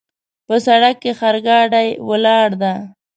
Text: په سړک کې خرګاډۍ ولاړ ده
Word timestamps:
په 0.47 0.55
سړک 0.65 0.95
کې 1.03 1.11
خرګاډۍ 1.19 1.89
ولاړ 2.09 2.49
ده 2.61 2.73